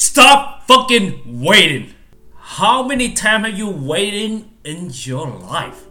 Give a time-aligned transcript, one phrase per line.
[0.00, 1.92] Stop fucking waiting.
[2.34, 5.84] How many times have you waited in your life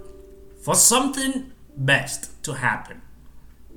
[0.63, 3.03] for something best to happen?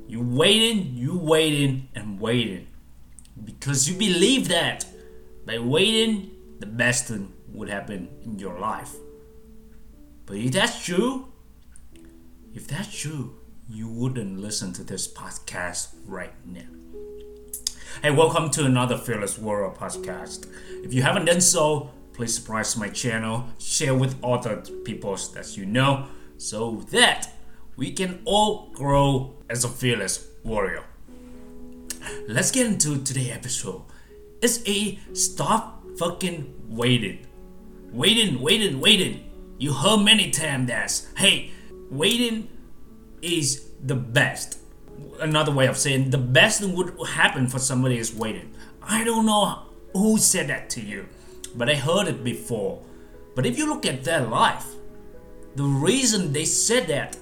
[0.09, 2.67] You waiting, you waiting, and waiting
[3.45, 4.87] because you believe that
[5.45, 6.31] by waiting,
[6.61, 8.95] the best thing would happen in your life.
[10.25, 11.31] But if that's true,
[12.55, 13.35] if that's true,
[13.69, 16.82] you wouldn't listen to this podcast right now.
[18.01, 20.47] Hey, welcome to another Fearless Warrior podcast.
[20.83, 25.57] If you haven't done so, please subscribe to my channel, share with other people that
[25.57, 27.31] you know, so that
[27.77, 30.85] we can all grow as a fearless warrior.
[32.27, 33.83] Let's get into today's episode.
[34.41, 37.27] It's a stop fucking waiting.
[37.93, 39.31] Waiting, waiting, waiting.
[39.59, 41.53] You heard many times that, hey,
[41.89, 42.49] waiting
[43.21, 44.59] is the best
[45.21, 48.55] another way of saying the best thing would happen for somebody is waiting.
[48.83, 51.07] I don't know who said that to you,
[51.55, 52.83] but I heard it before.
[53.35, 54.67] But if you look at their life,
[55.55, 57.17] the reason they said that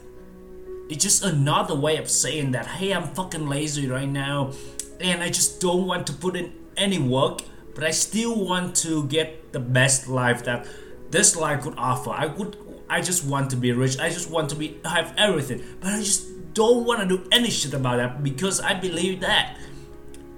[0.88, 4.52] it's just another way of saying that hey I'm fucking lazy right now
[5.00, 7.42] and I just don't want to put in any work
[7.74, 10.66] but I still want to get the best life that
[11.10, 12.10] this life could offer.
[12.10, 12.56] I would
[12.88, 13.98] I just want to be rich.
[13.98, 15.62] I just want to be have everything.
[15.80, 19.56] But I just don't want to do any shit about that because I believe that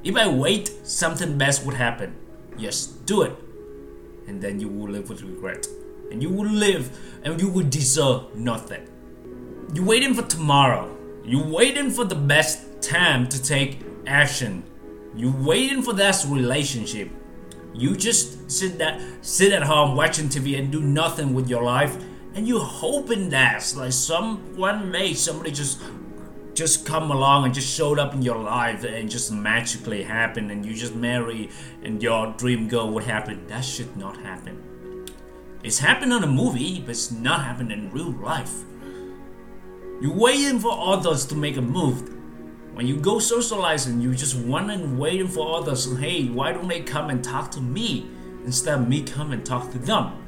[0.04, 2.16] if I wait, something best would happen.
[2.58, 3.36] Yes, do it.
[4.26, 5.66] And then you will live with regret.
[6.10, 8.88] And you will live and you will deserve nothing.
[9.74, 10.94] You're waiting for tomorrow.
[11.24, 14.64] You're waiting for the best time to take action.
[15.14, 17.10] You're waiting for that relationship.
[17.74, 21.96] You just sit that sit at home watching TV and do nothing with your life
[22.34, 25.80] and you're hoping that like someone may somebody just
[26.54, 30.66] just come along and just showed up in your life and just magically happened and
[30.66, 31.48] you just marry
[31.82, 33.46] and your dream girl would happen.
[33.46, 35.06] That should not happen.
[35.62, 38.52] It's happened on a movie, but it's not happened in real life.
[40.00, 42.12] You're waiting for others to make a move.
[42.74, 45.96] When you go socializing, you're just wondering, waiting for others.
[45.98, 48.08] Hey, why don't they come and talk to me
[48.44, 50.21] instead of me come and talk to them?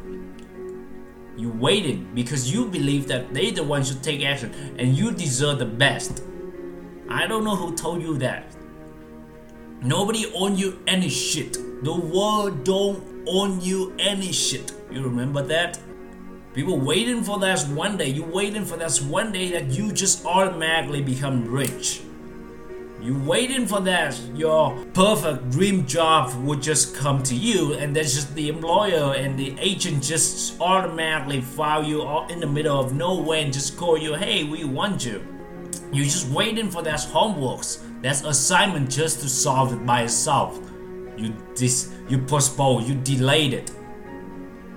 [1.36, 5.58] You waited because you believe that they the ones should take action and you deserve
[5.58, 6.22] the best.
[7.08, 8.54] I don't know who told you that.
[9.82, 11.58] Nobody own you any shit.
[11.84, 14.72] The world don't own you any shit.
[14.90, 15.78] You remember that?
[16.54, 18.08] People waiting for that one day.
[18.08, 22.00] You waiting for that one day that you just automatically become rich.
[23.04, 28.04] You waiting for that your perfect dream job would just come to you, and then
[28.04, 33.40] just the employer and the agent just automatically file you in the middle of nowhere
[33.40, 35.22] and just call you, hey, we want you.
[35.92, 40.58] You're just waiting for that homeworks, that assignment just to solve it by yourself.
[41.18, 43.70] You dis you postpone, you delayed it.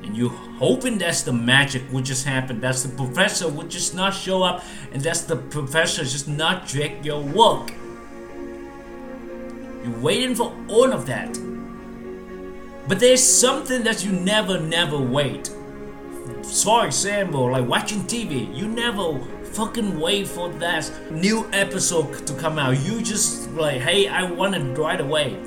[0.04, 0.28] And you
[0.60, 2.60] hoping that's the magic would just happen.
[2.60, 7.06] That's the professor would just not show up and that's the professor just not check
[7.06, 7.72] your work.
[9.84, 11.38] You're waiting for all of that.
[12.88, 15.52] But there's something that you never, never wait.
[16.64, 19.20] For example, like watching TV, you never
[19.54, 22.80] fucking wait for that new episode to come out.
[22.80, 25.38] You just like, hey, I want it right away.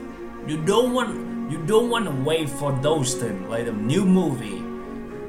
[0.46, 4.62] You don't want, you don't want to wait for those things like the new movie.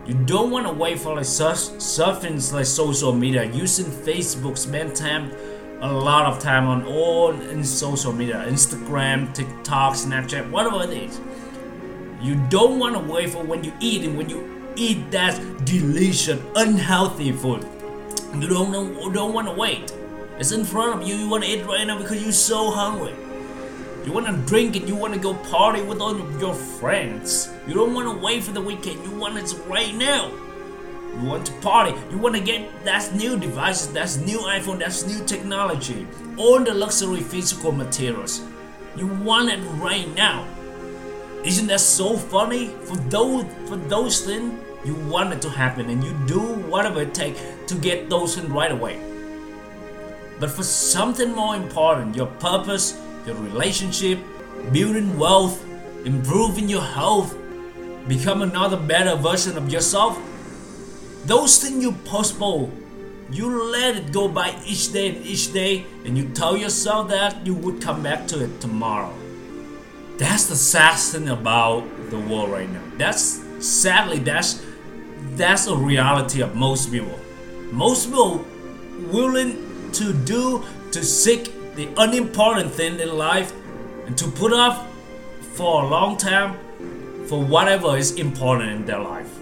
[0.09, 5.31] You don't want to wait for like surfing like social media, using Facebook, spend time
[5.81, 11.19] a lot of time on all in social media Instagram, TikTok, Snapchat, whatever it is.
[12.21, 16.39] You don't want to wait for when you eat and when you eat that delicious,
[16.55, 17.65] unhealthy food.
[18.35, 19.91] You don't know, don't want to wait.
[20.37, 21.15] It's in front of you.
[21.15, 23.15] You want to eat right now because you're so hungry.
[24.05, 24.87] You want to drink it.
[24.87, 27.51] You want to go party with all your friends.
[27.67, 29.03] You don't want to wait for the weekend.
[29.03, 30.31] You want it right now.
[31.13, 31.93] You want to party.
[32.09, 36.07] You want to get that new devices, that's new iPhone, that's new technology.
[36.37, 38.41] All the luxury physical materials.
[38.95, 40.47] You want it right now.
[41.43, 42.67] Isn't that so funny?
[42.85, 47.13] For those for those things, you want it to happen and you do whatever it
[47.13, 48.99] takes to get those things right away.
[50.39, 54.19] But for something more important, your purpose, your relationship,
[54.71, 55.63] building wealth,
[56.05, 57.35] improving your health,
[58.07, 60.19] become another better version of yourself,
[61.25, 62.77] those things you postpone,
[63.31, 67.45] you let it go by each day and each day, and you tell yourself that
[67.45, 69.13] you would come back to it tomorrow.
[70.17, 72.83] That's the sad thing about the world right now.
[72.97, 74.63] That's sadly that's
[75.35, 77.17] that's a reality of most people.
[77.71, 78.45] Most people
[79.11, 83.53] willing to do to seek the unimportant thing in life
[84.05, 84.87] and to put off
[85.53, 86.57] for a long time
[87.27, 89.40] for whatever is important in their life.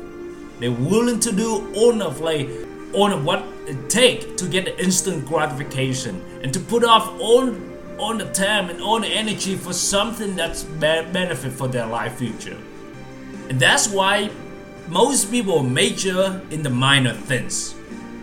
[0.60, 2.50] They're willing to do all of like
[2.94, 7.56] of what it take to get the instant gratification and to put off all
[8.00, 12.18] all the time and all the energy for something that's be- benefit for their life
[12.18, 12.58] future.
[13.50, 14.32] And that's why
[14.88, 17.76] most people major in the minor things.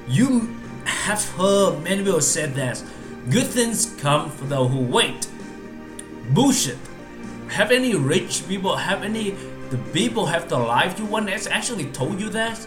[0.08, 2.82] You have heard many people said that
[3.28, 5.28] good things come for those who wait.
[6.30, 6.78] Bullshit.
[7.48, 9.36] Have any rich people, have any
[9.70, 12.66] the people have the life you want that's actually told you that?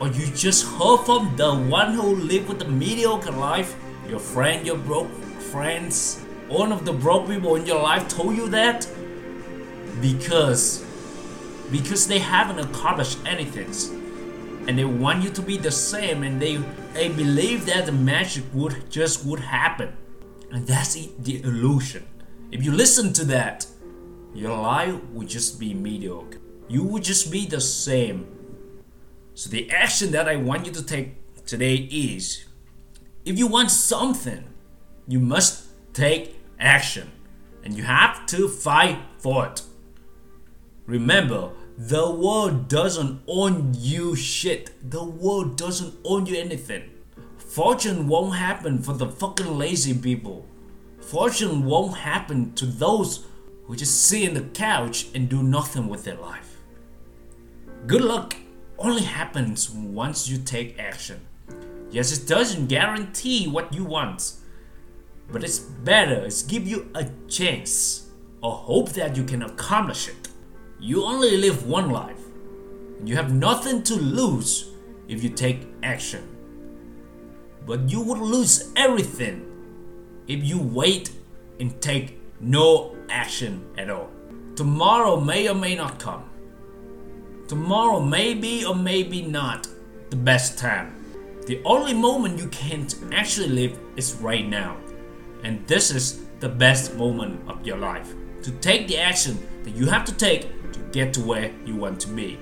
[0.00, 3.76] Or you just heard from the one who lived with the mediocre life?
[4.08, 5.10] Your friend, your broke
[5.52, 8.86] friends, one of the broke people in your life told you that?
[10.00, 10.84] Because
[11.70, 13.70] because they haven't accomplished anything
[14.68, 16.56] and they want you to be the same and they
[16.92, 19.92] they believe that the magic would just would happen
[20.50, 22.06] and that's the illusion
[22.50, 23.66] if you listen to that
[24.34, 26.38] your life would just be mediocre
[26.68, 28.26] you would just be the same
[29.34, 31.14] so the action that i want you to take
[31.46, 32.44] today is
[33.24, 34.44] if you want something
[35.06, 37.10] you must take action
[37.64, 39.62] and you have to fight for it
[40.86, 44.90] remember the world doesn't own you shit.
[44.90, 46.90] The world doesn't own you anything.
[47.38, 50.46] Fortune won't happen for the fucking lazy people.
[51.00, 53.26] Fortune won't happen to those
[53.72, 56.58] who just sit in the couch and do nothing with their life.
[57.86, 58.36] Good luck
[58.76, 61.26] only happens once you take action.
[61.90, 64.34] Yes, it doesn't guarantee what you want,
[65.30, 68.10] but it's better, it's give you a chance
[68.42, 70.28] or hope that you can accomplish it.
[70.78, 72.20] You only live one life.
[72.98, 74.68] And you have nothing to lose
[75.08, 76.28] if you take action.
[77.64, 79.50] But you would lose everything
[80.28, 81.10] if you wait
[81.58, 84.10] and take no action at all.
[84.56, 86.28] Tomorrow may or may not come.
[87.46, 89.68] Tomorrow may be or maybe not
[90.10, 90.92] the best time.
[91.46, 94.76] The only moment you can actually live is right now.
[95.44, 98.12] And this is the best moment of your life.
[98.42, 102.00] To take the action that you have to take to get to where you want
[102.00, 102.38] to be.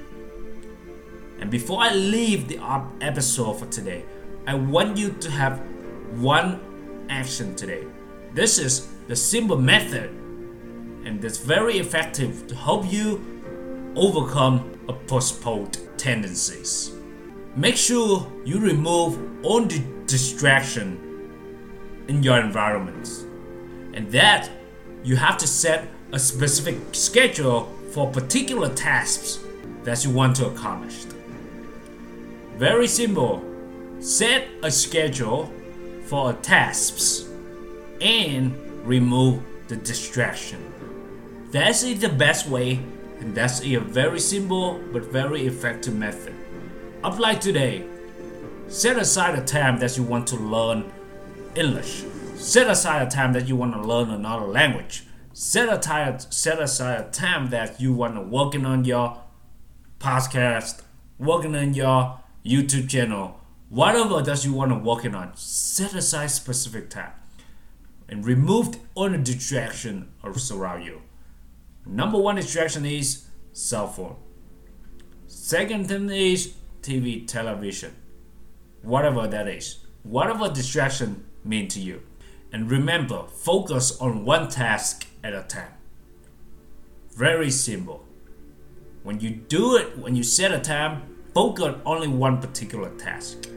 [1.40, 2.58] And before I leave the
[3.00, 4.04] episode for today,
[4.46, 5.60] I want you to have
[6.18, 6.60] one
[7.08, 7.84] action today.
[8.32, 10.08] This is the simple method,
[11.04, 13.20] and it's very effective to help you
[13.96, 16.92] overcome a postponed tendencies.
[17.56, 21.28] Make sure you remove all the distraction
[22.06, 23.08] in your environment,
[23.94, 24.48] and that
[25.02, 29.40] you have to set a specific schedule for particular tasks
[29.82, 31.04] that you want to accomplish.
[32.58, 33.44] Very simple.
[33.98, 35.52] Set a schedule
[36.04, 37.28] for tasks
[38.00, 40.72] and remove the distraction.
[41.50, 42.80] That's the best way,
[43.18, 46.34] and that's a very simple but very effective method.
[47.02, 47.84] Apply today.
[48.68, 50.92] Set aside a time that you want to learn
[51.54, 52.04] English.
[52.36, 57.00] Set aside a time that you want to learn another language set aside set aside
[57.00, 59.22] a time that you want to working on your
[59.98, 60.82] podcast,
[61.18, 65.34] working on your YouTube channel, whatever that you want to working on.
[65.36, 67.12] Set aside specific time
[68.10, 71.00] and remove all the distraction around you.
[71.86, 74.16] Number one distraction is cell phone.
[75.26, 77.94] Second thing is TV, television,
[78.82, 82.02] whatever that is, whatever distraction mean to you.
[82.52, 85.72] And remember, focus on one task at a time.
[87.16, 88.04] Very simple.
[89.04, 93.48] When you do it, when you set a time, focus on only one particular task.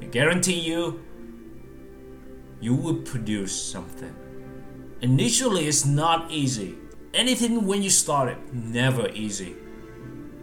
[0.00, 1.04] I guarantee you,
[2.60, 4.14] you will produce something.
[5.02, 6.76] Initially, it's not easy.
[7.12, 9.54] Anything when you start it, never easy.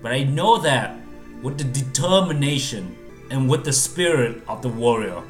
[0.01, 1.00] But I know that
[1.41, 2.96] with the determination
[3.29, 5.24] and with the spirit of the warrior,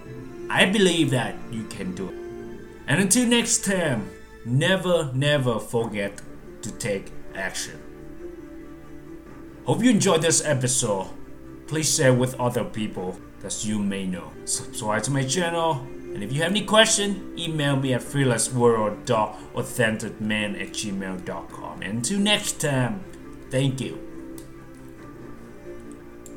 [0.50, 2.16] I believe that you can do it.
[2.88, 4.10] And until next time,
[4.46, 6.22] never, never forget
[6.62, 7.80] to take action.
[9.66, 11.08] Hope you enjoyed this episode.
[11.68, 14.32] Please share with other people that you may know.
[14.46, 15.88] Subscribe to my channel.
[16.13, 21.82] And if you have any question, email me at fearlessworld.authenticman at gmail.com.
[21.82, 23.03] And until next time,
[23.50, 24.12] thank you.